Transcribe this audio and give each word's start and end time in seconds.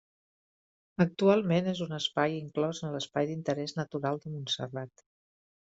Actualment 1.05 1.69
és 1.73 1.83
un 1.87 1.93
espai 1.99 2.35
inclòs 2.39 2.83
en 2.89 2.97
l'Espai 2.97 3.31
d'Interès 3.33 3.79
Natural 3.83 4.23
de 4.27 4.37
Montserrat. 4.37 5.11